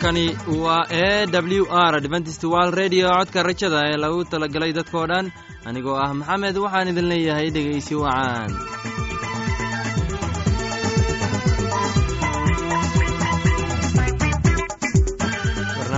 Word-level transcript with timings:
halkani 0.00 0.36
waa 0.64 0.86
e 0.90 1.26
w 1.26 1.66
r 1.70 1.94
adventist 1.96 2.44
wal 2.44 2.70
redio 2.70 3.08
codka 3.18 3.42
rajada 3.42 3.80
ee 3.92 3.96
lagu 4.04 4.24
talagalay 4.32 4.72
dadkoo 4.78 5.06
dhan 5.10 5.26
anigoo 5.68 5.96
ah 6.04 6.12
maxamed 6.20 6.56
waxaan 6.64 6.88
idin 6.92 7.08
leeyahay 7.12 7.48
dhegaysi 7.56 7.94
wacaan 8.02 8.50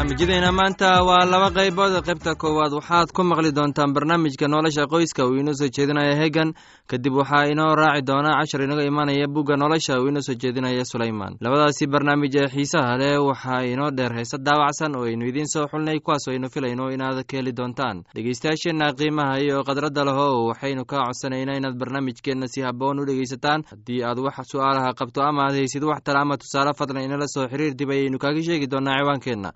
barnaamijyadeena 0.03 0.53
maanta 0.53 1.03
waa 1.07 1.25
laba 1.25 1.51
qaybood. 1.55 2.03
Qaybta 2.03 2.35
koowaad 2.35 2.73
waxaad 2.75 3.13
ku 3.15 3.23
maqli 3.23 3.53
doontaan 3.55 3.93
barnaamijka 3.95 4.49
nolosha 4.49 4.87
qoyska 4.91 5.23
uu 5.27 5.39
inoo 5.39 5.55
soo 5.55 5.69
jeedinaya 5.71 6.17
hegan 6.19 6.53
kadib 6.91 7.15
waxaa 7.15 7.47
inoo 7.47 7.75
raaci 7.77 8.03
doona 8.03 8.35
cashar 8.41 8.63
inaga 8.63 8.83
imaanaya 8.83 9.29
bugga 9.31 9.55
nolosha 9.57 10.01
uu 10.03 10.09
inoo 10.11 10.21
soo 10.23 10.35
jeedinaya 10.35 10.85
sulayman 10.85 11.37
labadaasi 11.41 11.87
barnaamij 11.87 12.35
ee 12.37 12.49
xiisaha 12.51 12.99
leh 12.99 13.15
waxaa 13.23 13.63
inoo 13.63 13.91
dheer 13.91 14.13
heese 14.15 14.39
daawacsan 14.43 14.97
oo 14.97 15.05
aynu 15.07 15.27
idiin 15.29 15.47
soo 15.47 15.67
xulnay 15.71 16.01
kuwaas 16.01 16.27
aynu 16.29 16.49
filayno 16.51 16.91
inaad 16.91 17.23
ka 17.25 17.37
heli 17.37 17.53
doontaan. 17.53 18.03
Dhegeystayaasheenna 18.15 18.93
qiimaha 18.99 19.39
iyo 19.39 19.63
khadradda 19.63 20.05
leho 20.05 20.47
waxaynu 20.51 20.85
kaa 20.85 21.07
codsanaynaa 21.07 21.57
inaad 21.63 21.79
barnaamijkeenna 21.79 22.47
si 22.51 22.61
haboon 22.63 22.99
u 23.01 23.07
dhegeysataan 23.07 23.63
haddii 23.71 24.03
aad 24.03 24.19
wax 24.19 24.51
su'aalaha 24.51 24.95
qabto 24.99 25.23
ama 25.23 25.47
aad 25.47 25.55
haysid 25.55 25.85
wax 25.85 26.03
tala 26.03 26.21
ama 26.27 26.37
tusaale 26.37 26.75
fadlan 26.75 27.05
inala 27.07 27.27
soo 27.29 27.47
xiriir 27.49 27.75
dib 27.79 27.91
ayaynu 27.91 28.19
kaaga 28.19 28.43
sheegi 28.43 28.67
doonaa 28.67 28.99
ciwaankeenna 28.99 29.51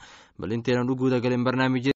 bal 0.46 0.55
intaynan 0.55 0.88
u 0.92 0.95
guuda 1.00 1.18
galin 1.24 1.42
barnaamijya 1.46 1.95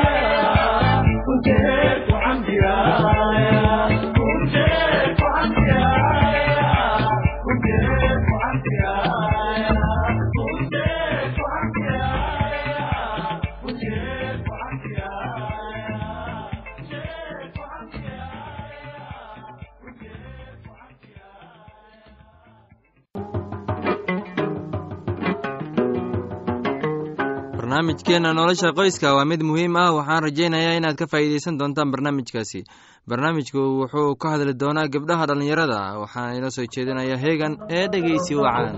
barnaamijkeenna 27.71 28.33
nolosha 28.33 28.71
qoyska 28.75 29.13
waa 29.15 29.25
mid 29.25 29.41
muhiim 29.49 29.75
ah 29.75 29.93
waxaan 29.97 30.23
rajaynayaa 30.23 30.73
inaad 30.79 30.95
ka 30.99 31.05
faa'iideysan 31.11 31.59
doontaan 31.59 31.91
barnaamijkaasi. 31.93 32.59
Barnaamijku 33.09 33.59
wuxuu 33.79 34.15
ka 34.21 34.27
hadli 34.33 34.53
doonaa 34.63 34.91
gabdhaha 34.93 35.25
dhallinyarada 35.29 35.79
waxaana 36.03 36.35
inoo 36.39 36.51
soo 36.55 36.65
jeedinaya 36.75 37.17
heegan 37.23 37.53
ee 37.77 37.87
dhegeysi 37.93 38.35
wacan 38.35 38.75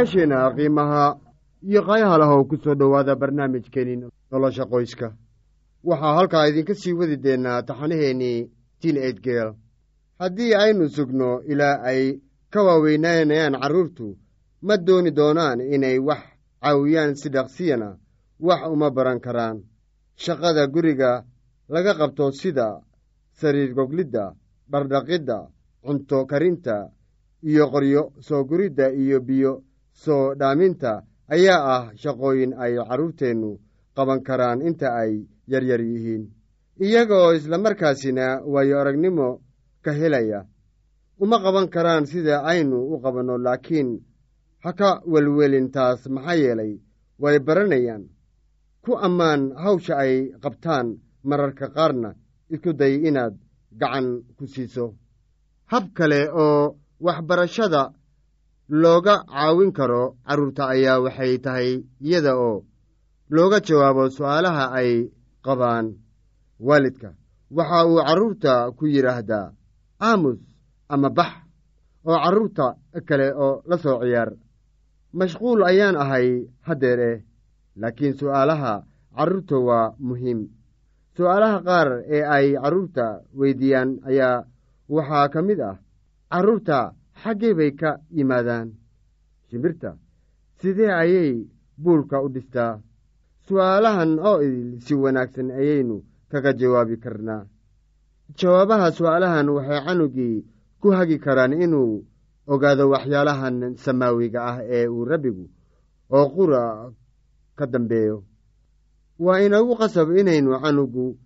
dhegeystayaasheenna 0.00 0.54
qiimaha 0.56 1.18
iyo 1.62 1.82
qaayaha 1.82 2.18
lahow 2.18 2.44
ku 2.48 2.56
soo 2.56 2.74
dhowaada 2.74 3.16
barnaamijkeenii 3.16 4.08
nolosha 4.32 4.64
qoyska. 4.64 5.12
Waxaa 5.84 6.14
halkaa 6.16 6.46
idinka 6.48 6.74
sii 6.74 6.92
wadi 6.92 7.16
deennaa 7.16 7.62
taxanaheennii 7.62 8.50
tiin 8.80 8.96
eidgeel 8.96 9.52
haddii 10.18 10.54
aynu 10.54 10.88
sugno 10.88 11.42
ilaa 11.44 11.82
ay 11.84 12.20
ka 12.50 12.62
waaweynaanayaan 12.62 13.60
carruurtu 13.60 14.16
ma 14.62 14.76
dooni 14.76 15.10
doonaan 15.10 15.60
inay 15.60 15.98
wax 15.98 16.22
caawiyaan 16.62 17.14
si 17.16 17.28
dhaqsiyana 17.30 17.98
wax 18.40 18.60
uma 18.72 18.90
baran 18.90 19.20
karaan. 19.20 19.62
Shaqada 20.16 20.66
guriga 20.66 21.24
laga 21.68 21.94
qabto 21.94 22.32
sida 22.32 22.80
sariir 23.32 23.74
goglidda 23.74 24.32
dhardhaqidda 24.70 25.48
cunto 25.84 26.24
karinta 26.26 26.88
iyo 27.42 27.64
qoryo 27.72 28.12
soo 28.20 28.44
guridda 28.44 28.92
iyo 28.92 29.20
biyo 29.20 29.62
soo 30.04 30.34
dhaaminta 30.40 30.92
ayaa 31.34 31.62
ah 31.74 31.84
shaqooyin 32.02 32.52
ay 32.62 32.72
carruurteennu 32.88 33.50
qaban 33.96 34.20
karaan 34.26 34.58
inta 34.68 34.88
ay 35.02 35.12
yaryar 35.52 35.80
yihiin. 35.90 36.22
Iyagaoo 36.84 37.32
islamarkaasina 37.38 38.26
waayo 38.52 38.74
aragnimo 38.80 39.28
ka 39.84 39.92
helaya 39.92 40.40
uma 41.22 41.36
qaban 41.44 41.68
karaan 41.74 42.04
sida 42.10 42.36
aynu 42.52 42.78
u 42.92 42.94
qabanno 43.02 43.34
laakiin 43.46 43.88
ha 44.64 44.70
ka 44.72 44.90
welwelin 45.12 45.68
taas 45.74 46.00
maxaa 46.14 46.34
yeelay? 46.42 46.72
Way 47.22 47.38
baranayaan. 47.46 48.04
Ku 48.84 48.92
ammaan 49.06 49.52
hawsha 49.62 49.94
ay 50.04 50.14
qabtaan 50.42 50.86
mararka 51.28 51.66
qaarna 51.76 52.10
isku 52.52 52.72
day 52.72 52.94
inaad 53.08 53.34
gacan 53.80 54.06
ku 54.36 54.44
siiso. 54.52 54.86
Hab 55.70 55.84
kale 55.96 56.20
oo 56.44 56.76
waxbarashada 57.06 57.82
looga 58.70 59.24
caawin 59.26 59.72
karo 59.74 60.16
carruurta 60.26 60.70
ayaa 60.70 61.02
waxay 61.02 61.38
tahay 61.42 61.70
iyada 62.00 62.32
oo 62.38 62.64
looga 63.30 63.58
jawaabo 63.60 64.10
su'aalaha 64.16 64.64
ay 64.78 65.10
qabaan 65.44 65.86
waalidka. 66.66 67.10
Waxa 67.50 67.78
uu 67.86 67.98
carruurta 68.06 68.70
ku 68.78 68.86
yidhaahdaa 68.86 69.52
aamus 70.00 70.38
ama 70.88 71.10
bax 71.10 71.32
oo 72.06 72.14
carruurta 72.24 72.66
kale 73.08 73.34
oo 73.34 73.62
la 73.66 73.76
soo 73.78 73.98
ciyaar. 74.06 74.30
Mashquul 75.18 75.66
ayaan 75.66 75.96
ahay 75.98 76.46
haddeer 76.62 77.00
eh 77.10 77.18
laakiin 77.80 78.14
su'aalaha 78.14 78.86
carruurta 79.16 79.56
waa 79.58 79.94
muhiim. 79.98 80.40
Su'aalaha 81.16 81.58
qaar 81.66 81.88
ee 82.06 82.22
ay 82.22 82.46
carruurta 82.54 83.06
weydiiyaan 83.34 83.90
ayaa 84.06 84.46
waxaa 84.94 85.26
ka 85.32 85.42
mid 85.42 85.58
ah 85.60 85.76
carruurta 86.30 86.94
xaggee 87.22 87.54
bay 87.58 87.70
ka 87.80 87.90
yimaadaan. 88.16 88.68
Shimbirta 89.48 89.90
sidee 90.60 90.92
ayay 91.02 91.46
buulka 91.82 92.22
u 92.24 92.28
dhistaa? 92.34 92.80
Su'aalahan 93.46 94.18
oo 94.28 94.38
idil 94.46 94.80
si 94.84 94.94
wanaagsan 94.94 95.50
ayaynu 95.50 95.96
kaga 96.30 96.52
jawaabi 96.60 96.96
karnaa. 97.04 97.42
Jawaabaha 98.38 98.86
su'aalahan 98.98 99.48
waxay 99.56 99.80
canugii 99.86 100.44
ku 100.80 100.88
hagi 100.96 101.18
karaan 101.18 101.52
inuu 101.64 102.04
ogaado 102.46 102.84
waxyaalahan 102.92 103.74
samaawiga 103.84 104.40
ah 104.50 104.58
ee 104.76 104.86
uu 104.88 105.04
rabbigu 105.04 105.44
oo 106.16 106.26
qura 106.34 106.62
ka 107.58 107.66
dambeeyo. 107.66 108.24
Waa 109.18 109.40
inagu 109.44 109.74
qasab 109.80 110.08
inaynu 110.20 110.50
canugu 110.62 111.18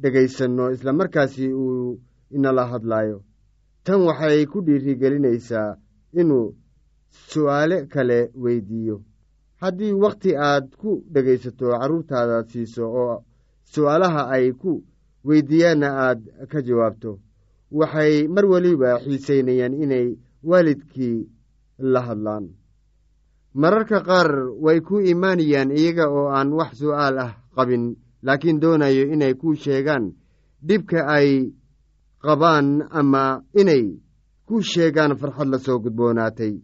dhegaysanno 0.00 0.70
islamarkaasi 0.74 1.46
uu 1.52 1.98
inala 2.30 2.66
hadlaayo 2.72 3.18
tan 3.84 4.00
waxay 4.08 4.46
ku 4.46 4.58
dhiirigelinaysaa 4.66 5.76
inuu 6.20 6.54
su'aale 7.30 7.86
kale 7.92 8.18
weydiiyo. 8.42 8.96
Haddii 9.60 9.92
wakhti 10.04 10.30
aad 10.36 10.66
ku 10.80 10.90
dhegaysato 11.12 11.66
carruurtaada 11.80 12.36
siiso 12.50 12.84
oo 13.02 13.16
su'aalaha 13.72 14.22
ay 14.34 14.46
ku 14.60 14.72
weydiiyaanna 15.26 15.88
aad 16.06 16.20
ka 16.50 16.58
jawaabto. 16.66 17.12
Waxay 17.78 18.28
mar 18.34 18.44
weliba 18.52 18.90
xiisaynayaan 19.04 19.74
inay 19.84 20.06
waalidkii 20.48 21.18
la 21.92 22.00
hadlaan. 22.06 22.44
Mararka 23.60 23.98
qaar 24.08 24.30
way 24.64 24.80
ku 24.80 25.00
imaanayaan 25.00 25.70
iyaga 25.70 26.06
oo 26.18 26.28
aan 26.36 26.50
wax 26.58 26.70
su'aal 26.80 27.16
ah 27.26 27.32
qabin 27.56 27.84
laakiin 28.26 28.60
doonayo 28.62 29.04
inay 29.14 29.34
ku 29.40 29.54
sheegaan 29.54 30.04
dhibka 30.66 30.98
ay 31.16 31.28
qabaan 32.24 32.66
ama 33.00 33.24
inay 33.60 33.84
ku 34.48 34.54
sheegaan 34.70 35.12
farxad 35.20 35.48
la 35.52 35.58
soo 35.58 35.78
gudboonaatay. 35.84 36.54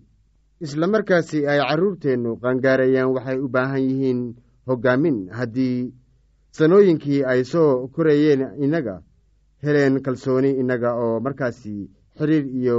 Isla 0.65 0.87
markaasi 0.95 1.39
ay 1.51 1.59
carruurteennu 1.69 2.31
qaangaarayaan 2.43 3.13
waxay 3.15 3.39
u 3.44 3.49
baahan 3.55 3.82
yihiin 3.89 4.20
hoggaamin. 4.69 5.17
Haddii 5.39 5.79
sanooyinkii 6.56 7.25
ay 7.31 7.41
soo 7.53 7.89
korayeen 7.94 8.43
innaga 8.65 8.96
heleen 9.63 9.94
kalsooni 10.05 10.51
innaga 10.61 10.91
oo 11.05 11.20
markaasi 11.25 11.75
xiriir 12.17 12.44
iyo 12.61 12.79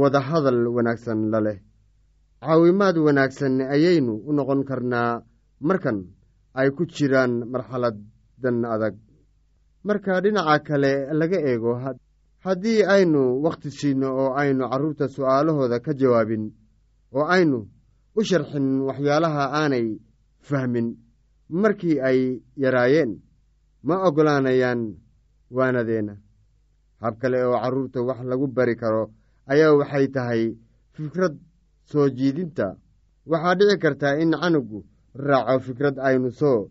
wadahadal 0.00 0.60
wanaagsan 0.76 1.20
la 1.32 1.40
leh. 1.46 1.58
Caawimaad 2.42 2.96
wanaagsan 3.06 3.54
ayaynu 3.74 4.12
u 4.28 4.30
noqon 4.36 4.62
karnaa 4.68 5.22
markan 5.68 5.98
ay 6.58 6.68
ku 6.76 6.82
jiraan 6.94 7.32
marxaladan 7.52 8.58
adag. 8.74 8.94
Marka 9.86 10.20
dhinaca 10.22 10.58
kale 10.66 10.92
laga 11.20 11.38
eego 11.50 11.72
haddii 12.44 12.82
aynu 12.94 13.42
wakhti 13.44 13.70
siino 13.70 14.08
oo 14.22 14.30
aynu 14.42 14.68
carruurta 14.70 15.08
su'aalahooda 15.08 15.80
ka 15.80 15.92
jawaabin 16.00 16.44
oo 17.16 17.24
aynu 17.36 17.58
u 18.18 18.20
sharxin 18.24 18.66
waxyaalaha 18.88 19.42
aanay 19.60 19.86
fahmin 20.48 20.86
markii 21.62 22.00
ay 22.08 22.20
yaraayeen 22.62 23.12
ma 23.82 23.94
oggolaanayaan 24.06 24.80
waanadeenna 25.56 26.14
hab 27.02 27.14
kale 27.20 27.38
oo 27.44 27.58
carruurta 27.62 28.02
wax 28.08 28.20
lagu 28.30 28.46
bari 28.56 28.76
karo 28.76 29.02
ayaa 29.52 29.74
waxay 29.80 30.06
tahay 30.08 30.42
fikrad 30.94 31.34
soo 31.90 32.08
jiidinta. 32.10 32.76
Waxaa 33.30 33.54
dhici 33.58 33.76
kartaa 33.82 34.18
in 34.22 34.32
canugu 34.40 34.84
raaco 35.14 35.58
fikrad 35.66 35.96
aynu 36.08 36.30
soo 36.30 36.70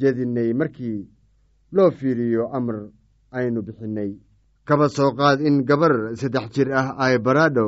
jeedinnay 0.00 0.52
markii 0.60 1.08
loo 1.72 1.90
fiiriyo 1.90 2.48
amar 2.56 2.76
aynu 3.38 3.62
bixinnay 3.66 4.10
kaba 4.68 4.86
soo 4.96 5.10
qaad 5.18 5.38
in 5.48 5.56
gabar 5.68 5.94
saddex 6.20 6.46
jir 6.54 6.68
ah 6.80 6.88
ay 7.04 7.14
baraadho 7.24 7.66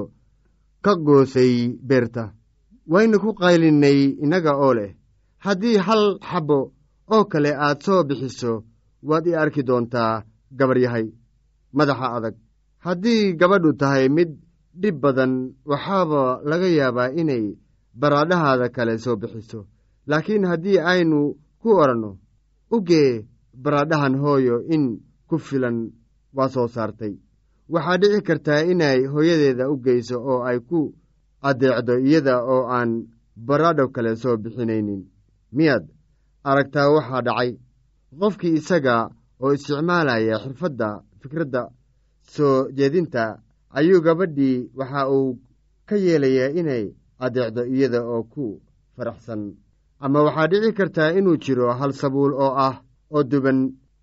ka 0.85 0.93
goosay 1.07 1.53
beerta. 1.88 2.25
Waynu 2.93 3.17
ku 3.25 3.31
qaylinnay 3.41 3.99
innaga 4.23 4.53
oo 4.65 4.73
leh 4.79 4.91
haddii 5.45 5.79
hal 5.87 6.05
xabbo 6.29 6.59
oo 7.15 7.25
kale 7.33 7.50
aad 7.65 7.79
soo 7.87 8.00
bixiso 8.09 8.53
waad 9.09 9.25
i 9.31 9.33
arki 9.43 9.62
doontaa 9.69 10.25
gabar 10.59 10.79
yahay 10.85 11.07
madaxa 11.76 12.07
adag. 12.17 12.35
Haddii 12.85 13.35
gabadhu 13.41 13.71
tahay 13.81 14.07
mid 14.17 14.31
dhib 14.81 14.97
badan 15.03 15.33
waxaaba 15.71 16.23
laga 16.50 16.69
yaabaa 16.79 17.11
inay 17.21 17.45
baraadhahaada 18.00 18.67
kale 18.76 18.95
soo 19.05 19.17
bixiso. 19.21 19.61
Laakiin 20.11 20.45
haddii 20.50 20.79
aynu 20.93 21.19
ku 21.62 21.69
odhanno 21.83 22.11
ugee 22.76 23.11
baraadhahan 23.62 24.15
hooyo 24.23 24.57
in 24.75 24.85
ku 25.29 25.37
filan 25.47 25.76
waa 26.35 26.49
soo 26.49 26.68
saartay. 26.68 27.14
Waxaa 27.73 27.97
dhici 28.00 28.21
kartaa 28.23 28.61
inay 28.73 28.99
hooyadeeda 29.12 29.71
u 29.73 29.76
geyso 29.85 30.16
oo 30.30 30.42
ay 30.49 30.59
ku 30.68 30.95
addeecdo 31.49 31.95
iyada 31.99 32.35
oo 32.45 32.62
aan 32.76 32.90
baraadho 33.47 33.88
kale 33.95 34.16
soo 34.16 34.37
bixinaynin. 34.42 35.02
Miyaad 35.56 35.85
aragtaa 36.45 36.90
waxaa 36.97 37.23
dhacay? 37.26 37.50
Qofkii 38.18 38.54
isaga 38.59 38.97
oo 39.42 39.52
isticmaalaya 39.56 40.38
xirfadda 40.42 40.88
fikradda 41.21 41.62
soo 42.35 42.68
jeedinta 42.76 43.25
ayuu 43.78 44.00
gabadhii 44.04 44.71
waxa 44.78 45.00
uu 45.16 45.38
ka 45.88 45.97
yeelayaa 46.04 46.50
inay 46.61 46.85
addeecdo 47.25 47.62
iyada 47.75 48.00
oo 48.04 48.23
ku 48.33 48.45
faraxsan. 48.97 49.42
Ama 50.04 50.23
waxaa 50.26 50.47
dhici 50.50 50.73
kartaa 50.78 51.11
inuu 51.18 51.37
jiro 51.45 51.73
hal 51.78 51.92
sabuul 51.92 52.33
oo 52.45 52.52
ah 52.66 52.75
oo 53.14 53.23
duban 53.30 53.59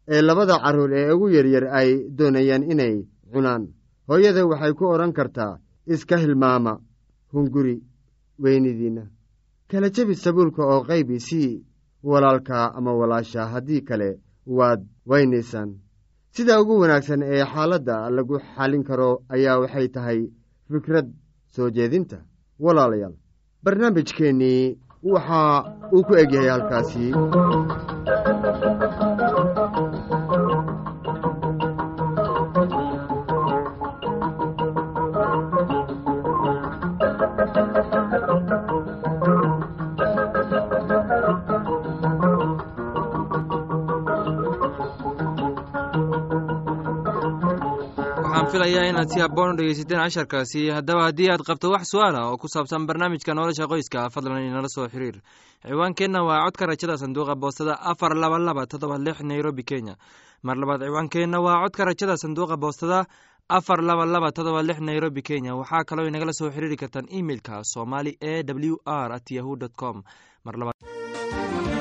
ee 0.07 0.22
labada 0.22 0.60
carruur 0.63 0.91
ee 0.93 1.12
ugu 1.12 1.29
yaryar 1.29 1.65
ay 1.79 1.89
doonayaan 2.17 2.63
inay 2.72 2.95
cunaan. 3.33 3.63
Hooyada 4.07 4.45
waxay 4.45 4.74
ku 4.74 4.86
odhan 4.93 5.13
kartaa 5.13 5.57
iska 5.93 6.17
hilmaama 6.17 6.74
hunguri 7.33 7.75
weynidiinna 8.43 9.03
kala 9.72 9.89
jebi 9.95 10.15
sabuulka 10.15 10.62
oo 10.74 10.81
qaybi 10.89 11.19
sii 11.19 11.63
walaalkaa 12.03 12.65
ama 12.77 12.91
walaashaa 13.00 13.45
haddii 13.53 13.81
kale 13.81 14.10
waad 14.57 14.81
weynaysaan 15.10 15.69
sida 16.36 16.62
ugu 16.62 16.79
wanaagsan 16.81 17.22
ee 17.24 17.43
xaaladda 17.53 17.95
lagu 18.10 18.36
xallin 18.55 18.83
karo 18.83 19.10
ayaa 19.36 19.60
waxay 19.62 19.88
tahay 19.95 20.19
fikrad 20.72 21.07
soo 21.55 21.69
jeedinta 21.69 22.17
walaalayaal. 22.60 23.15
Barnaamijkeennii 23.63 24.77
waxa 25.13 25.41
uu 25.93 26.03
ku 26.07 26.13
egyahay 26.22 26.50
halkaasi 26.55 27.05
filayaa 48.53 48.86
inaad 48.89 49.10
si 49.13 49.19
habboon 49.19 49.51
u 49.53 49.57
dhegeysateen 49.57 50.00
casharkaasi. 50.03 50.62
Haddaba 50.77 51.03
haddii 51.07 51.29
aad 51.33 51.41
qabto 51.48 51.72
wax 51.74 51.89
su'aal 51.91 52.15
ah 52.15 52.25
oo 52.31 52.38
ku 52.38 52.48
saabsan 52.48 52.86
barnaamijka 52.88 53.33
nolosha 53.33 53.65
qoyska 53.72 54.10
fadlan 54.13 54.43
inala 54.50 54.69
soo 54.69 54.88
xiriir. 54.93 55.17
Ciwaankeenna 55.65 56.22
waa 56.27 56.43
codka 56.45 56.65
rajada 56.69 56.98
sanduuqa 57.01 57.36
boostada 57.36 57.74
afar 57.91 58.13
laba 58.15 58.38
laba 58.39 58.65
todoba 58.67 58.98
lix 58.98 59.17
nairobi 59.22 59.63
kenya. 59.63 59.95
Mar 60.43 60.55
labaad 60.57 60.81
ciwaankeenna 60.86 61.39
waa 61.45 61.63
codka 61.63 61.86
rajada 61.89 62.17
sanduuqa 62.24 62.57
boostada 62.57 63.00
afar 63.50 63.79
laba 63.89 64.05
laba 64.05 64.31
todoba 64.31 64.62
lix 64.63 64.79
nairobi 64.79 65.22
kenya. 65.22 65.55
Waxaa 65.55 65.83
kaloo 65.89 66.07
inagala 66.07 66.33
soo 66.33 66.50
xiriiri 66.53 66.77
kartaan 66.77 67.07
emeilka 67.10 67.63
somali 67.63 68.17
e 68.22 68.43
w 68.43 68.77
r 68.86 69.10
at 69.17 69.31
yahu 69.31 69.55
dt 69.62 69.74
com. 69.81 70.03
Mar 70.45 70.55
labaad 70.60 71.73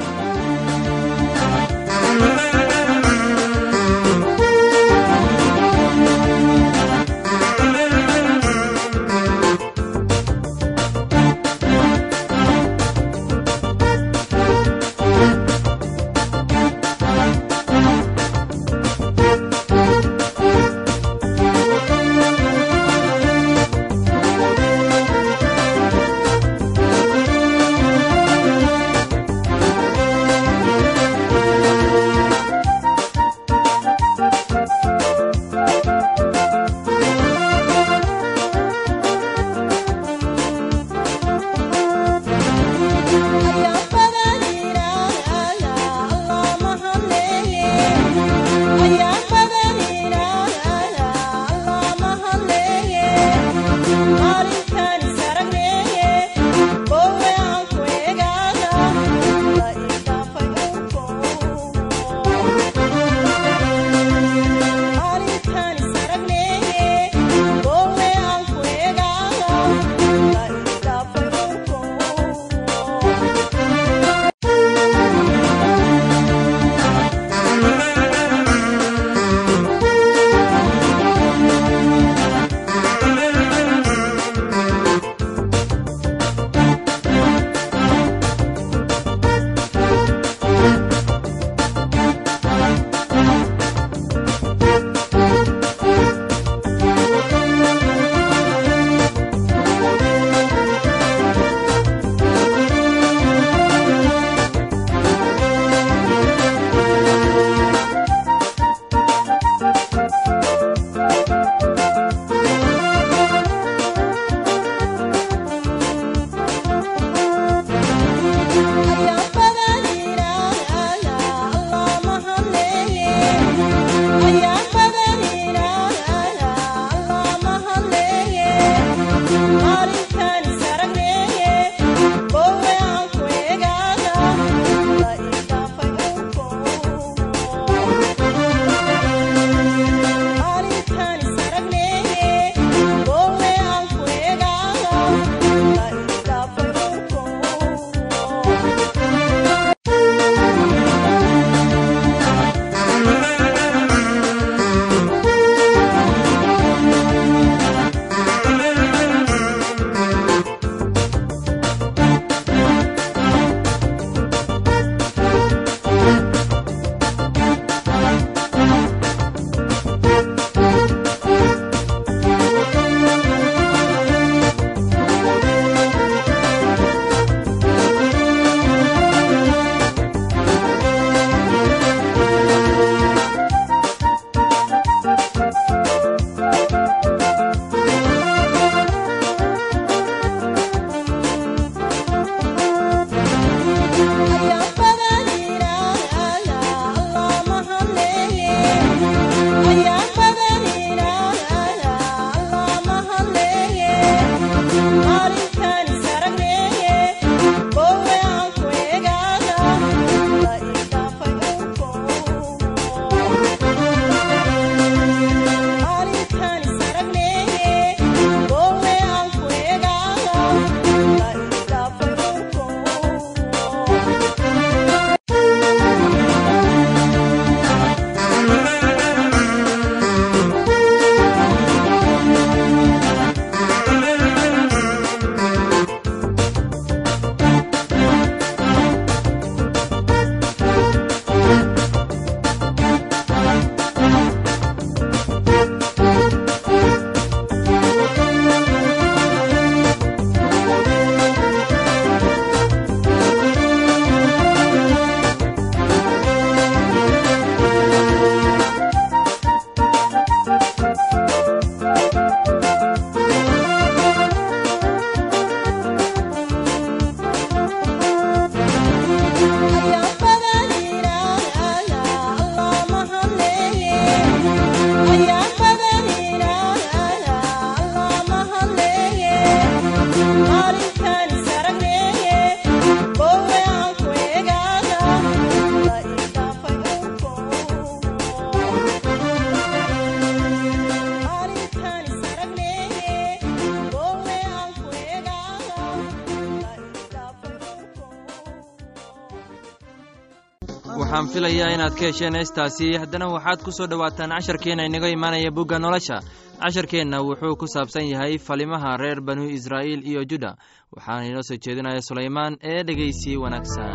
waxaan 301.22 301.34
filayaa 301.34 301.74
inaad 301.74 301.94
ka 301.98 302.04
hesheen 302.10 302.34
heestaasi. 302.34 302.86
Haddana 302.98 303.26
waxaad 303.34 303.60
ku 303.64 303.70
soo 303.70 303.86
dhowaataan 303.86 304.30
casharkeenna 304.34 304.84
inaga 304.90 305.08
imaanaya 305.08 305.50
bugga 305.54 305.78
nolosha. 305.78 306.18
Casharkeenna 306.60 307.22
wuxuu 307.22 307.54
ku 307.60 307.66
saabsan 307.66 308.08
yahay 308.10 308.38
falimaha 308.38 308.96
reer 308.98 309.20
banu 309.20 309.44
israa'iil 309.46 310.02
iyo 310.10 310.24
juda. 310.24 310.56
Waxaana 310.94 311.26
inoo 311.30 311.42
soo 311.42 311.56
jeedinaya 311.62 312.02
sulaymaan 312.02 312.58
ee 312.62 312.82
dhegeysi 312.86 313.36
wanaagsan. 313.36 313.92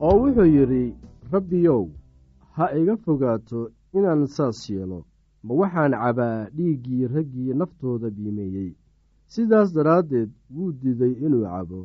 Oo 0.00 0.16
wuxuu 0.22 0.48
yidhi 0.56 0.82
rabbiyow 1.32 1.82
ha 2.56 2.64
iga 2.80 2.96
fogaato 3.04 3.70
inaan 3.96 4.26
saas 4.26 4.58
yeelo 4.70 4.98
ma 5.46 5.52
waxaan 5.60 5.92
cabaa 6.02 6.38
dhiiggii 6.56 7.06
raggii 7.14 7.54
naftooda 7.60 8.08
biimeeyey. 8.16 8.70
Sidaas 9.32 9.72
daraaddeed 9.76 10.30
wuu 10.54 10.72
diiday 10.80 11.12
inuu 11.26 11.44
cabo 11.52 11.80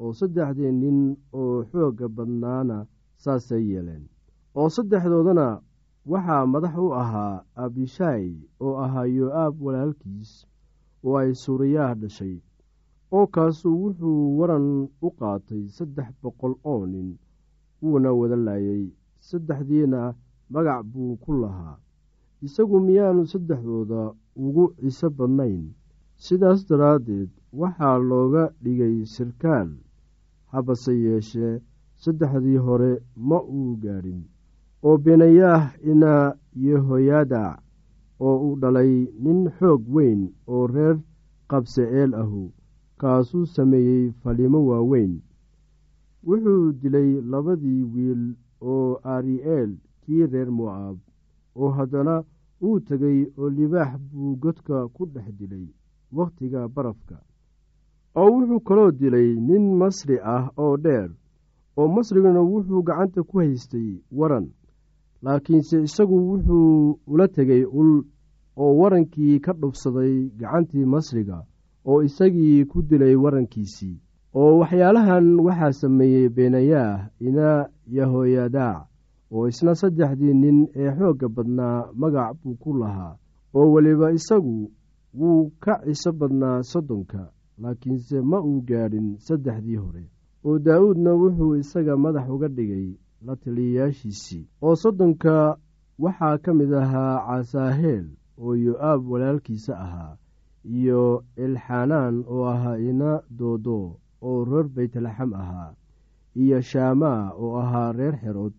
oo 0.00 0.12
saddexdii 0.18 0.72
nin 0.82 0.98
oo 1.40 1.56
xoogga 1.70 2.06
badnaana 2.16 2.76
saasay 3.22 3.64
yeeleen. 3.70 4.04
Oo 4.58 4.68
saddexdoodana 4.76 5.46
waxaa 6.12 6.46
madax 6.52 6.74
u 6.86 6.88
ahaa 7.02 7.44
abishaay 7.62 8.26
oo 8.64 8.74
ahaa 8.84 9.06
yo-aab 9.16 9.54
walaalkiis 9.64 10.30
oo 11.06 11.16
ay 11.20 11.30
suuriyaah 11.42 11.92
dhashay. 12.00 12.36
Oo 13.16 13.26
kaasuu 13.34 13.76
wuxuu 13.82 14.22
waran 14.38 14.66
u 15.06 15.08
qaatay 15.18 15.64
saddex 15.76 16.08
boqol 16.22 16.54
oo 16.72 16.82
nin 16.92 17.08
wuuna 17.82 18.10
wada 18.18 18.36
laayay. 18.46 18.84
Saddexdiina 19.28 20.00
magac 20.52 20.80
buu 20.92 21.16
ku 21.22 21.32
lahaa 21.42 21.76
isagu 22.42 22.80
miyaanu 22.80 23.22
saddexdooda 23.32 24.12
ugu 24.36 24.64
ciso 24.80 25.08
badnayn. 25.10 25.72
Sidaas 26.16 26.60
daraaddeed 26.68 27.30
waxaa 27.52 27.98
looga 27.98 28.44
dhigay 28.62 29.04
sirkaal 29.14 29.68
habase 30.52 30.92
yeeshee 31.04 31.60
saddexdii 32.02 32.56
hore 32.66 32.92
ma 33.16 33.38
uu 33.42 33.76
gaadhin. 33.82 34.22
Oo 34.86 34.96
benayaah 35.04 35.64
ina 35.90 36.12
yehoyadac 36.64 37.60
oo 38.20 38.36
uu 38.46 38.56
dhalay 38.60 38.92
nin 39.24 39.40
xoog 39.58 39.82
weyn 39.94 40.20
oo 40.48 40.66
reer 40.66 40.96
qabseceel 41.50 42.14
ahu 42.22 42.52
kaasuu 43.00 43.46
sameeyey 43.46 44.12
falimo 44.22 44.60
waaweyn. 44.68 45.20
Wuxuu 46.26 46.72
dilay 46.80 47.10
labadii 47.30 47.82
wiil 47.92 48.22
oo 48.60 49.00
ari'eel 49.14 49.70
kii 50.02 50.26
reer 50.32 50.50
mo'aab 50.58 50.96
oo 51.60 51.70
haddana 51.76 52.14
uu 52.66 52.80
tegey 52.86 53.18
oo 53.38 53.48
libaax 53.56 53.98
buu 54.10 54.36
godka 54.42 54.76
ku 54.94 55.02
dhex 55.06 55.28
dilay 55.38 55.66
wakhtiga 56.16 56.68
barafka. 56.74 57.16
Oo 58.20 58.28
wuxuu 58.34 58.60
kaloo 58.66 58.90
dilay 59.00 59.28
nin 59.48 59.64
masri 59.80 60.16
ah 60.34 60.44
oo 60.62 60.76
dheer 60.84 61.10
oo 61.76 61.88
masriguna 61.94 62.40
wuxuu 62.52 62.82
gacanta 62.88 63.20
ku 63.28 63.38
haystay 63.38 63.88
waran. 64.18 64.46
Laakiinse 65.22 65.76
isagu 65.82 66.16
wuxuu 66.30 66.98
ula 67.06 67.26
tegey 67.28 67.64
ul 67.78 67.90
oo 68.56 68.72
warankii 68.80 69.40
ka 69.44 69.52
dhufsaday 69.60 70.14
gacantii 70.40 70.84
masriga 70.94 71.38
oo 71.84 72.02
isagii 72.02 72.64
ku 72.70 72.82
dilay 72.82 73.14
warankiisii. 73.24 74.00
Oo 74.34 74.58
waxyaalahan 74.60 75.26
waxaa 75.46 75.72
sameeyey 75.72 76.28
beenayaah 76.28 77.08
ina 77.20 77.68
yahoyadaac 77.96 78.86
oo 79.34 79.44
isna 79.50 79.72
saddexdii 79.80 80.34
nin 80.42 80.58
ee 80.80 80.90
xoogga 80.98 81.28
badnaa 81.36 81.78
magac 82.00 82.36
buu 82.42 82.54
ku 82.62 82.70
lahaa 82.80 83.14
oo 83.56 83.66
weliba 83.72 84.12
isagu 84.18 84.70
wuu 85.18 85.50
ka 85.64 85.74
ciso 85.84 86.10
badnaa 86.20 86.62
soddonka 86.62 87.22
laakiinse 87.62 88.20
ma 88.30 88.38
uu 88.48 88.60
gaadhin 88.68 89.08
saddexdii 89.26 89.76
hore. 89.84 90.04
Oo 90.46 90.58
daa'uudna 90.64 91.10
wuxuu 91.20 91.54
isaga 91.62 91.94
madax 91.96 92.28
uga 92.34 92.48
dhigay 92.56 92.88
la 93.26 93.34
taliyayaashiisii 93.42 94.44
oo 94.62 94.74
soddonka 94.82 95.34
waxaa 95.98 96.36
ka 96.44 96.50
mid 96.58 96.72
ahaa 96.82 97.14
casaaheel 97.26 98.06
oo 98.44 98.54
yo-aab 98.66 99.00
walaalkiisa 99.10 99.72
ahaa 99.84 100.16
iyo 100.78 101.24
elxanaan 101.44 102.14
oo 102.28 102.44
ahaa 102.54 102.78
ina 102.78 103.10
doodo 103.38 103.78
oo 104.22 104.44
reer 104.44 104.66
baytlaxam 104.74 105.32
ahaa 105.42 105.70
iyo 106.42 106.60
shaamaa 106.60 107.32
oo 107.42 107.56
ahaa 107.62 107.92
reer 107.98 108.14
xerood 108.22 108.52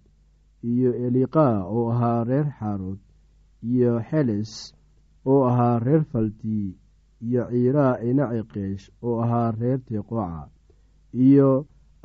iyo 0.64 0.92
eliqaa 1.06 1.64
oo 1.76 1.90
ahaa 1.94 2.24
reer 2.30 2.48
xaarood 2.60 3.00
iyo 3.72 3.92
xeles 4.10 4.52
oo 5.26 5.42
ahaa 5.50 5.80
reer 5.86 6.04
falti 6.12 6.76
iyo 7.28 7.42
ciiraa 7.52 7.96
ina 8.10 8.26
ciqeesh 8.34 8.86
oo 9.08 9.16
ahaa 9.24 9.52
reer 9.60 9.80
teqooca 9.88 10.50
iyo 11.26 11.50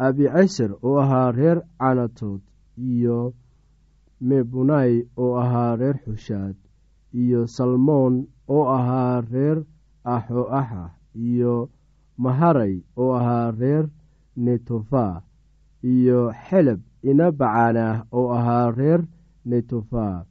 abiceser 0.07 0.71
oo 0.87 0.97
ahaa 1.03 1.33
reer 1.39 1.59
canatood 1.81 2.41
iyo 2.77 3.19
mebunay 4.29 4.93
oo 5.23 5.35
ahaa 5.43 5.77
reer 5.81 5.97
xushaad 6.05 6.57
iyo 7.23 7.41
salmoon 7.47 8.15
oo 8.49 8.65
ahaa 8.77 9.21
reer 9.33 9.59
axo 10.15 10.43
axa 10.61 10.85
iyo 11.15 11.55
maharay 12.23 12.75
oo 12.97 13.13
ahaa 13.19 13.51
reer 13.61 13.85
netofa 14.45 15.23
iyo 15.83 16.19
xeleb 16.47 16.81
ina 17.11 17.27
bacaanah 17.33 18.05
oo 18.19 18.29
ahaa 18.39 18.71
reer 18.79 19.01
netofa 19.49 20.25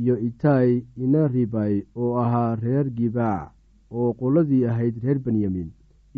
iyo 0.00 0.14
itay 0.28 0.82
ina 1.04 1.28
ribay 1.34 1.74
oo 1.96 2.18
ahaa 2.22 2.54
reer 2.62 2.86
gibaac 2.98 3.50
oo 3.90 4.12
qoladii 4.18 4.64
ahayd 4.70 4.94
reer 5.04 5.18
benyamin 5.24 5.68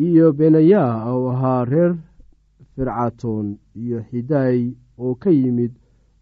iyo 0.06 0.32
benayah 0.38 1.06
oo 1.12 1.28
ahaa 1.32 1.64
reer 1.72 1.92
fircatoon 2.74 3.46
iyo 3.82 3.98
xiday 4.10 4.58
oo 4.98 5.14
ka 5.22 5.30
yimid 5.30 5.72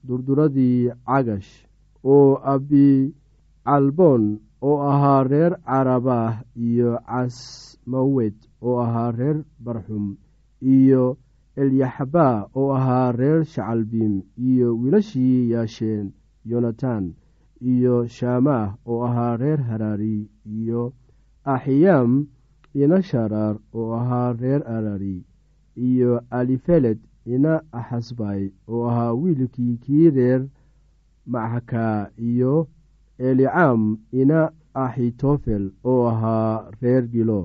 durduradii 0.07 0.91
cagash 1.07 1.51
oo 2.05 2.37
abicalboon 2.53 4.25
oo 4.69 4.79
ahaa 4.91 5.23
reer 5.31 5.53
carabah 5.69 6.43
iyo 6.57 6.99
casmawed 7.09 8.35
oo 8.63 8.77
ahaa 8.85 9.11
reer 9.19 9.39
barxum 9.65 10.17
iyo 10.63 11.17
elyaxbaa 11.63 12.37
oo 12.61 12.71
ahaa 12.79 13.13
reer 13.21 13.45
shacalbiim 13.53 14.15
iyo 14.51 14.69
wiilashii 14.81 15.51
yaasheen 15.53 16.07
yonatan 16.51 17.05
iyo 17.73 17.97
shaamaah 18.17 18.69
oo 18.91 19.01
ahaa 19.09 19.37
reer 19.43 19.61
haraari 19.69 20.17
iyo 20.59 20.83
axiyaam 21.55 22.13
ina 22.83 22.99
sharaar 23.11 23.57
oo 23.79 23.89
ahaa 24.01 24.33
reer 24.41 24.63
arari 24.77 25.17
iyo 25.89 26.13
alifeled 26.39 26.99
ina 27.35 27.53
axasbay 27.79 28.43
oo 28.73 28.83
ahaa 28.91 29.13
wiilkii 29.21 29.77
kii 29.85 30.11
reer 30.17 30.43
maxkaa 31.33 32.09
iyo 32.31 32.55
elicaam 33.19 33.83
ina 34.21 34.41
axitofel 34.85 35.65
oo 35.91 36.03
ahaa 36.13 36.71
reer 36.83 37.05
gilo 37.15 37.43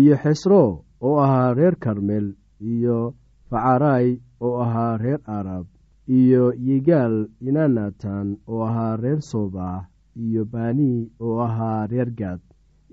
iyo 0.00 0.14
xesro 0.22 0.64
oo 1.06 1.16
ahaa 1.24 1.54
reer 1.58 1.76
karmel 1.84 2.26
iyo 2.72 3.14
facaray 3.50 4.08
oo 4.40 4.56
ahaa 4.64 4.96
reer 5.02 5.20
arab 5.38 5.66
iyo 6.18 6.44
yigaal 6.66 7.16
ina 7.48 7.64
natan 7.68 8.28
oo 8.48 8.62
ahaa 8.68 8.96
reer 9.02 9.20
soobah 9.30 9.86
iyo 10.24 10.42
bani 10.52 10.92
oo 11.20 11.38
ahaa 11.46 11.86
reer 11.92 12.10
gaad 12.18 12.40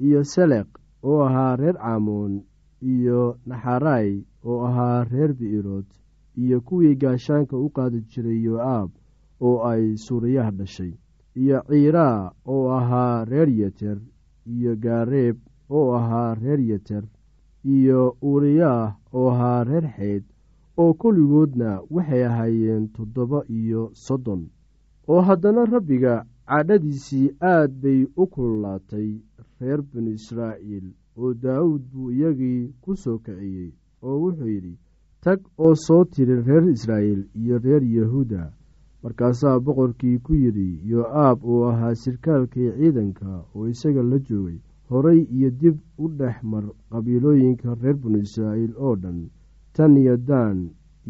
iyo 0.06 0.22
seleq 0.34 0.68
oo 1.04 1.20
ahaa 1.28 1.56
reer 1.62 1.76
camoon 1.84 2.34
iyo 2.94 3.22
naxaray 3.50 4.10
oo 4.50 4.60
ahaa 4.68 5.04
reer 5.12 5.32
bi'irood 5.40 5.86
iyo 6.44 6.58
kuwii 6.68 6.96
gaashaanka 7.02 7.56
u 7.66 7.70
qaadi 7.76 8.00
jiray 8.12 8.40
yo-aab 8.48 8.90
oo 9.48 9.58
ay 9.72 9.84
suuriyaha 10.06 10.52
dhashay 10.60 10.94
iyo 11.42 11.58
ciiraa 11.70 12.32
oo 12.54 12.66
ahaa 12.80 13.26
reer 13.32 13.50
yeter 13.60 13.98
iyo 14.54 14.76
gaareeb 14.84 15.38
oo 15.70 15.88
ahaa 16.00 16.36
reer 16.42 16.60
yeter 16.70 17.04
iyo 17.76 18.02
uuriyaah 18.30 18.96
oo 19.14 19.30
ahaa 19.32 19.64
reer 19.70 19.86
xeyd 19.98 20.24
oo 20.82 20.94
kulligoodna 21.02 21.70
waxay 21.94 22.24
ahaayeen 22.30 22.86
toddoba 22.96 23.40
iyo 23.60 23.82
soddon 24.06 24.42
oo 25.12 25.22
haddana 25.28 25.66
rabbiga 25.74 26.14
cadhadiisii 26.50 27.28
aad 27.54 27.72
bay 27.82 28.00
u 28.22 28.26
kululaatay 28.34 29.10
reer 29.60 29.82
binu 29.90 30.12
israa'iil 30.20 30.88
oo 31.22 31.34
daawuud 31.44 31.82
buu 31.92 32.12
iyagii 32.12 32.62
ku 32.84 32.92
soo 33.04 33.18
kiciyey 33.26 33.72
oo 34.08 34.16
wuxuu 34.24 34.48
yidhi 34.56 34.74
tag 35.24 35.40
oo 35.66 35.76
soo 35.86 36.04
tiri 36.14 36.36
reer 36.48 36.66
israa'iil 36.78 37.22
iyo 37.42 37.56
reer 37.66 37.84
yahuuda 37.98 38.44
markaasaa 39.04 39.60
boqorkii 39.66 40.18
ku 40.26 40.34
yidhi 40.44 40.70
yo-aab 40.92 41.38
oo 41.52 41.62
ahaa 41.72 41.96
sirkaalkii 42.04 42.72
ciidanka 42.78 43.32
oo 43.56 43.68
isaga 43.74 44.04
la 44.12 44.18
joogay 44.28 44.58
horay 44.90 45.20
iyo 45.36 45.50
dib 45.62 45.78
u 46.04 46.06
dhex 46.20 46.38
mar 46.52 46.64
qabiilooyinka 46.92 47.70
reer 47.82 47.96
binu 48.04 48.20
israa'iil 48.28 48.74
oo 48.86 48.96
dhan 49.04 49.20
tan 49.76 49.96
iyo 49.98 50.16
daan 50.30 50.58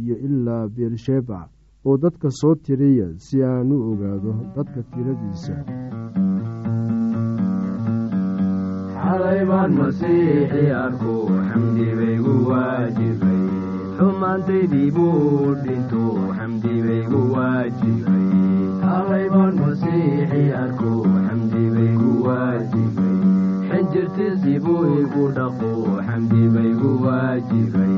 iyo 0.01 0.15
ilaa 0.27 0.67
beershebac 0.75 1.49
oo 1.85 1.97
dadka 2.03 2.29
soo 2.39 2.55
tiriya 2.65 3.07
si 3.25 3.43
aan 3.43 3.71
u 3.75 3.77
ogaado 3.91 4.33
dadka 4.55 4.79
tiradiisa. 4.91 5.55
Xalay 9.01 9.41
baan 9.49 9.71
masiixi 9.79 10.63
arku 10.83 11.15
xamdi 11.49 11.87
baygu 11.97 12.33
waajibay. 12.49 13.41
Xumaantaydii 13.97 14.89
buu 24.65 24.85
igu 25.01 25.23
dhaqo 25.35 25.73
xamdi 26.07 26.41
baygu 26.55 26.89
waajibay 27.03 27.97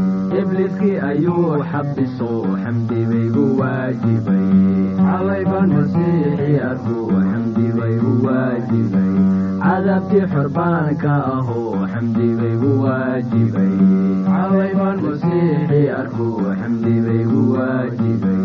ibliskii 0.41 0.97
ayuu 1.09 1.63
xabiso 1.71 2.29
xamdi 2.63 2.99
baygu 3.11 3.43
waajibay. 3.59 4.47
Xalay 5.09 5.43
baan 5.51 5.69
masiixi 5.75 6.49
arku 6.69 6.97
xamdi 7.31 7.65
baygu 7.77 8.11
waajibay. 8.25 9.13
Cadaabtii 9.63 10.25
xorbaanka 10.33 11.13
ahoo 11.35 11.85
xamdi 11.93 12.27
baygu 12.39 12.71
waajibay. 12.83 13.75
Xalay 14.29 14.71
baan 14.79 14.97
masiixi 15.05 15.81
arku 15.99 16.27
xamdi 16.61 16.93
baygu 17.07 17.41
waajibay. 17.53 18.41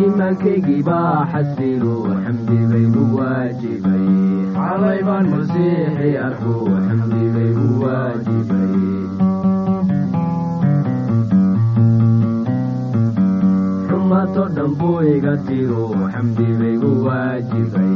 Iimaankaygii 0.00 0.82
baa 0.88 1.18
xasilo 1.32 1.96
xamdi 2.24 2.58
baygu 2.72 3.04
waajibay. 3.18 4.06
Xalay 4.56 5.00
baan 5.10 5.26
masiixi 5.34 6.10
arku 6.28 6.54
xamdi 6.88 7.22
baygu 7.36 7.68
waajibay 7.84 9.23
xumato 14.14 14.44
dhan 14.56 14.70
buu 14.78 15.00
iga 15.02 15.34
tiro 15.46 15.84
xamdi 16.12 16.46
baygu 16.58 16.90
waajibay 17.06 17.94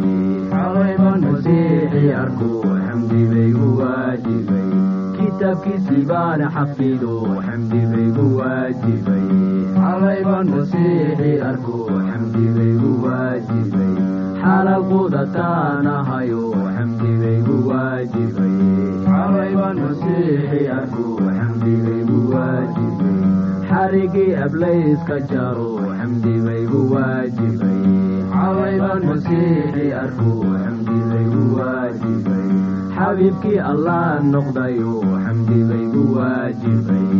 xalay 0.52 0.94
baan 1.02 1.20
masiixi 1.26 2.02
arku 2.22 2.48
xamdi 2.86 3.20
baygu 3.32 3.66
waajibay 3.80 4.66
kitaabkiisii 5.16 6.02
baan 6.10 6.42
xafido 6.54 7.12
xamdi 7.46 7.80
baygu 7.92 8.24
waajibay 8.38 9.26
xalay 9.78 10.18
baan 10.28 10.46
masiixi 10.54 11.30
arku 11.50 11.76
xamdi 12.10 12.44
baygu 12.56 12.90
waajibay 13.04 13.94
xalal 14.42 14.82
qudataanahayo 14.90 16.42
xamdi 16.76 17.10
baygu 17.22 17.56
waajibay 17.70 18.56
xalay 19.06 19.52
baan 19.60 19.76
masiixi 19.86 20.60
arku 20.80 21.04
xamdi 21.38 21.74
baygu 21.86 22.18
waajibay 22.34 23.37
xarigii 23.68 24.34
ablayska 24.44 25.16
jaro 25.30 25.70
xamdi 25.98 26.34
baygu 26.46 26.80
waajibay 26.92 27.82
xalay 28.34 28.76
baan 28.82 29.02
masiixi 29.08 29.86
arku 30.02 30.32
xamdi 30.62 30.96
baygu 31.10 31.42
waajibay 31.58 32.48
xabiibkii 32.96 33.58
allah 33.72 34.02
noqdayo 34.32 34.94
xamdi 35.24 35.58
baygu 35.70 36.02
waajibay 36.16 37.10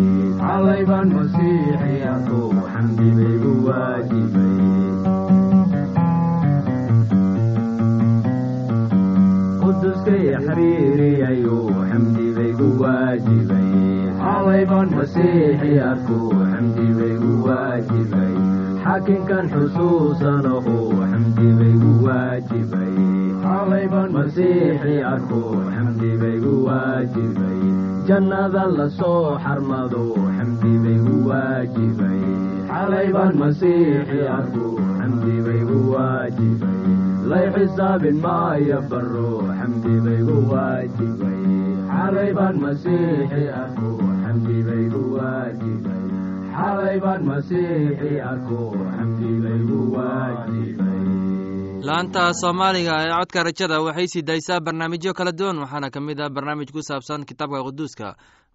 xalay 0.46 0.82
baan 0.90 1.08
masiixi 1.18 1.94
arku 2.14 2.42
xamdi 2.72 3.08
baygu 3.18 3.52
waajibay 3.68 4.56
quduskay 9.62 10.24
xiriiriyayo 10.46 11.58
xamdi 11.90 12.26
baygu 12.36 12.68
waajibay 12.82 13.70
xalay 14.22 14.62
baan 14.70 14.88
masiixi 14.96 15.72
arku 15.90 16.18
xamdi 16.52 16.86
baygu 16.98 17.32
waajibay 17.46 18.34
xakinkan 18.84 19.46
xusuusanaho 19.52 20.76
xamdi 21.10 21.48
baygu 21.58 21.92
waajibay 22.06 22.94
xalay 23.44 23.84
baan 23.92 24.10
masiixi 24.16 24.94
arku 25.12 25.42
xamdi 25.74 26.10
baygu 26.22 26.54
waajibay 26.68 27.60
jannada 28.08 28.64
la 28.78 28.86
soo 28.98 29.38
xarmado 29.44 30.04
xamdi 30.36 30.72
baygu 30.84 31.16
waajibay 31.30 32.22
xalay 32.72 33.08
baan 33.16 33.34
masiixi 33.42 34.20
arku 34.38 34.66
xamdi 34.98 35.34
baygu 35.46 35.78
waajibay 35.94 36.82
lay 37.30 37.46
xisaabin 37.54 38.16
maayo 38.24 38.78
baro 38.90 39.30
xamdi 39.58 39.94
baygu 40.06 40.36
waajibay 40.52 41.42
xalay 41.92 42.30
baan 42.38 42.56
masiixi 42.64 42.82
arku 42.82 42.88
xamdi 43.16 43.36
baygu 43.36 43.36
waajibay 43.36 43.36
xalay 43.36 43.36
baan 43.36 43.36
masiixi 43.36 43.42
arku 43.62 43.90
xamdi 43.98 44.06
baygu 44.06 44.06
waajibay 44.06 44.07
laanta 51.88 52.22
soomaaliga 52.40 52.94
ee 53.04 53.10
codka 53.18 53.40
rajada 53.48 53.76
waxay 53.86 54.06
sii 54.12 54.22
daysaa 54.30 54.60
barnaamijyo 54.66 55.12
kala 55.18 55.32
duwan 55.38 55.58
waxaana 55.62 55.88
ka 55.94 56.00
mid 56.00 56.20
ah 56.20 56.30
barnaamij 56.36 56.70
ku 56.76 56.80
saabsan 56.88 57.24
kitaabka 57.28 57.60
quduuska 57.66 58.08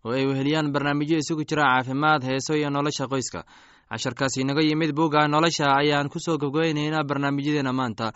oo 0.06 0.12
ay 0.17 0.26
weheliyaan 0.30 0.72
barnaamijyo 0.76 1.17
isugu 1.24 1.43
jira 1.50 1.63
caafimaad 1.72 2.22
heeso 2.30 2.54
iyo 2.60 2.69
nolosha 2.69 3.08
qoyska. 3.13 3.41
Casharkaas 3.93 4.36
inaga 4.41 4.62
yimid 4.62 4.91
bugga 4.98 5.28
nolosha 5.28 5.65
ayaan 5.82 6.10
ku 6.13 6.19
soo 6.26 6.38
gabgabaynaynaa 6.38 7.04
barnaamijyadeena 7.10 7.74
maanta. 7.80 8.12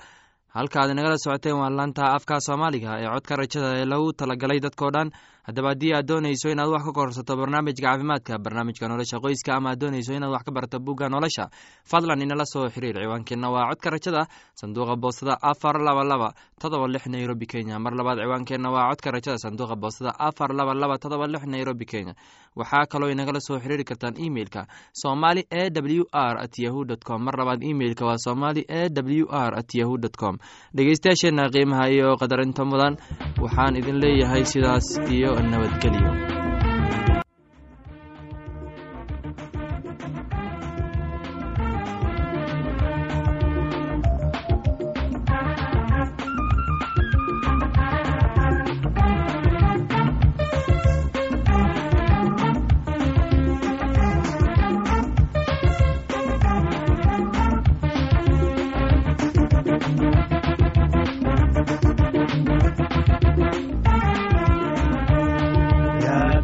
Halkaad 0.56 0.90
inagala 0.94 1.18
socoteen 1.24 1.56
waa 1.62 1.70
laanta 1.70 2.04
afka 2.18 2.36
soomaaliga 2.48 2.92
ee 3.02 3.10
codka 3.14 3.34
rajada 3.42 3.70
ee 3.80 3.86
lagu 3.92 4.08
talagalay 4.20 4.60
dadkao 4.66 4.92
dhan 4.96 5.10
haddaba 5.48 5.70
haddii 5.72 5.94
aad 5.96 6.06
doonayso 6.08 6.50
inaad 6.52 6.70
wax 6.74 6.84
ka 6.86 6.92
korsato 6.92 7.36
barnaamijka 7.40 7.82
caafimaadka 7.88 8.38
barnaamijka 8.46 8.88
nolosha 8.92 9.20
qoyska 9.24 9.56
ama 9.56 9.76
doonayso 9.76 10.14
inaad 10.14 10.32
wax 10.36 10.44
ka 10.48 10.52
barato 10.52 10.80
bugga 10.80 11.10
nolosha 11.10 11.46
fadlan 11.92 12.22
inala 12.22 12.46
soo 12.46 12.68
xiriir 12.70 12.96
ciwaankeenna 13.04 13.50
waa 13.56 13.70
codka 13.72 13.90
rajada 13.90 14.28
sanduuqa 14.60 14.96
boostada 14.96 15.38
afar 15.42 15.80
laba 15.80 16.04
laba 16.04 16.34
todoba 16.60 16.88
lix 16.88 17.06
nairobi 17.08 17.46
kenya. 17.46 17.80
Mar 17.80 17.94
labaad 17.94 18.18
ciwaankeenna 18.20 18.70
waa 18.76 18.90
codka 18.92 19.12
rajada 19.12 19.38
sanduuqa 19.38 19.76
boostada 19.76 20.12
afar 20.20 20.50
laba 20.54 20.74
laba 20.74 20.98
todoba 20.98 21.28
lix 21.28 21.44
nairobi 21.46 21.86
kenya. 21.86 22.14
Waxaa 22.58 22.86
kaloo 22.92 23.10
inagala 23.14 23.40
soo 23.40 23.60
xiriiri 23.60 23.84
kartaan 23.86 24.16
emeilka 24.18 24.66
somali 24.92 25.46
e 25.50 25.70
w 25.70 26.04
r 26.12 26.38
at 26.44 26.58
yahu 26.60 26.86
dt 26.86 27.04
com. 27.06 27.24
Mar 27.24 27.36
labaad 27.38 27.64
emeilka 27.64 28.06
waa 28.06 28.18
somali 28.18 28.66
e 28.68 28.90
w 28.90 29.26
r 29.32 29.54
at 29.60 29.70
yahu 29.80 29.98
dt 29.98 30.18
com. 30.18 30.38
Dhegeystayaasheenna 30.76 31.50
qiimaha 31.54 31.90
iyo 31.90 32.18
qadarinta 32.18 32.66
mudan 32.66 32.98
waxaan 33.40 33.78
idin 33.78 34.02
leeyahay 34.02 34.44
sidaas 34.46 34.88
iyo 35.12 35.37
nabadgelyo 35.42 36.12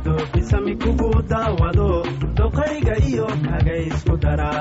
doodo 0.03 0.25
bisami 0.33 0.73
kugu 0.81 1.09
daawado 1.29 1.87
doqariga 2.37 2.95
iyo 3.09 3.27
kaga 3.45 3.73
isku 3.89 4.13
dara. 4.23 4.51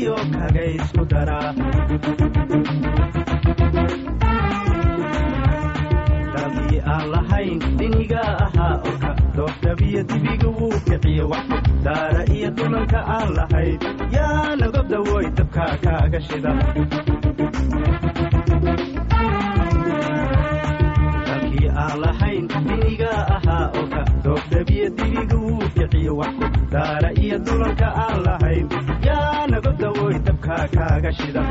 Iyo 0.00 0.14
kaga 0.32 0.64
isku 0.64 1.02
dabi 6.34 6.78
aan 6.84 7.04
lahayn 7.12 7.58
diniga 7.78 8.22
ahaa 8.46 8.76
oka 8.90 9.10
doobdabiyo 9.36 10.00
dibiga 10.08 10.48
wuu 10.56 10.76
kiciyo 10.86 11.24
wax 11.32 11.46
daara 11.84 12.22
iyo 12.36 12.48
dulanka 12.58 13.00
aan 13.16 13.28
lahayn 13.38 13.78
yaa 14.16 14.48
nagobdawoy 14.60 15.26
dabkaa 15.38 15.74
kaaga 15.84 16.18
shida 16.28 16.52
aan 21.82 21.96
lahayn 22.02 22.44
diniga 22.52 23.10
ahaa 23.36 23.66
oka 23.82 24.02
doobdabiyo 24.24 24.86
dibiga 24.98 25.36
wuu 25.44 25.64
kiciye 25.74 26.12
wax 26.20 26.34
daara 26.72 27.10
iyo 27.24 27.36
dulanka 27.46 27.88
aan 28.04 28.18
lahayn 28.26 28.66
yaa 29.08 29.46
nagobdawoy 29.52 30.14
dabkaa 30.26 30.64
kaaga 30.76 31.10
shida 31.18 31.42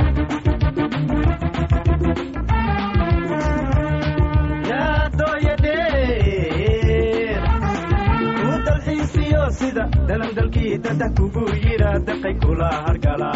sida 9.52 9.84
dalandalkii 10.08 10.78
dadah 10.84 11.10
kugu 11.18 11.46
yidhaa 11.64 11.98
daqay 12.08 12.36
kula 12.44 12.70
hargala. 12.86 13.32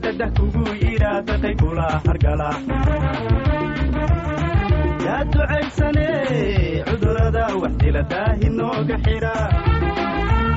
Dadah 0.00 0.30
kugu 0.36 0.64
yidhaa 0.82 1.20
daqay 1.28 1.54
kula 1.60 1.86
hargala. 2.06 2.50
Yaa 5.06 5.24
ducaysane 5.32 6.08
cudurrada 6.86 7.44
wax 7.62 7.72
dila 7.80 8.02
daahi 8.12 8.48
nooga 8.58 8.96
xidha 9.04 9.34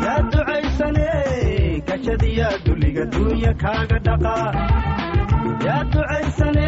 yaa 0.06 0.21
ducaysane 0.32 1.08
gajadiya 1.88 2.49
duliga 2.65 3.03
duunya 3.13 3.53
kaaga 3.63 3.97
dhaqa. 4.08 4.36
Yaa 5.65 5.84
ducaysane 5.93 6.67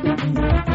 Thank 0.33 0.67
you. 0.67 0.70